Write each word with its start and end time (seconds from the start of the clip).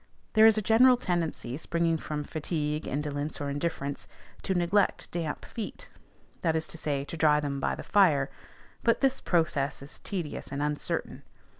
There 0.33 0.47
is 0.47 0.57
a 0.57 0.63
general 0.63 0.97
tendency, 0.97 1.57
springing 1.57 1.97
from 1.97 2.23
fatigue, 2.23 2.87
indolence, 2.87 3.39
or 3.39 3.51
indifference, 3.51 4.07
to 4.41 4.55
neglect 4.55 5.11
damp 5.11 5.45
feet, 5.45 5.91
that 6.41 6.55
is 6.55 6.67
to 6.69 6.77
say, 6.79 7.05
to 7.05 7.15
dry 7.15 7.39
them 7.39 7.59
by 7.59 7.75
the 7.75 7.83
fire; 7.83 8.31
but 8.81 9.01
this 9.01 9.21
process 9.21 9.83
is 9.83 9.99
tedious 9.99 10.47
and 10.51 10.59
uncertain. 10.59 11.21